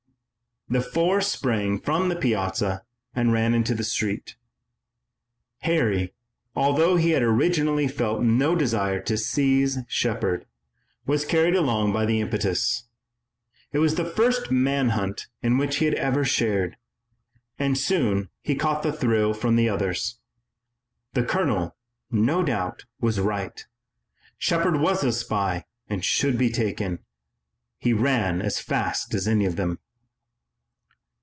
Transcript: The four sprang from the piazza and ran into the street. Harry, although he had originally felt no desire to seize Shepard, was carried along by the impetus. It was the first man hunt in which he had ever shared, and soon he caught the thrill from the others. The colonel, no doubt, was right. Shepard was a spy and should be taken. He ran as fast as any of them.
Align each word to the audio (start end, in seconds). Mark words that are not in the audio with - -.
The 0.69 0.79
four 0.79 1.19
sprang 1.19 1.81
from 1.81 2.07
the 2.07 2.15
piazza 2.15 2.83
and 3.13 3.33
ran 3.33 3.53
into 3.53 3.75
the 3.75 3.83
street. 3.83 4.37
Harry, 5.63 6.13
although 6.55 6.95
he 6.95 7.09
had 7.09 7.21
originally 7.21 7.89
felt 7.89 8.23
no 8.23 8.55
desire 8.55 9.01
to 9.01 9.17
seize 9.17 9.79
Shepard, 9.89 10.45
was 11.05 11.25
carried 11.25 11.57
along 11.57 11.91
by 11.91 12.05
the 12.05 12.21
impetus. 12.21 12.87
It 13.73 13.79
was 13.79 13.95
the 13.95 14.05
first 14.05 14.49
man 14.49 14.91
hunt 14.91 15.27
in 15.43 15.57
which 15.57 15.75
he 15.77 15.83
had 15.83 15.93
ever 15.95 16.23
shared, 16.23 16.77
and 17.59 17.77
soon 17.77 18.29
he 18.41 18.55
caught 18.55 18.81
the 18.81 18.93
thrill 18.93 19.33
from 19.33 19.57
the 19.57 19.67
others. 19.67 20.19
The 21.15 21.25
colonel, 21.25 21.75
no 22.09 22.43
doubt, 22.43 22.85
was 23.01 23.19
right. 23.19 23.65
Shepard 24.37 24.79
was 24.79 25.03
a 25.03 25.11
spy 25.11 25.65
and 25.89 26.05
should 26.05 26.37
be 26.37 26.49
taken. 26.49 26.99
He 27.77 27.91
ran 27.91 28.41
as 28.41 28.61
fast 28.61 29.13
as 29.13 29.27
any 29.27 29.43
of 29.43 29.57
them. 29.57 29.79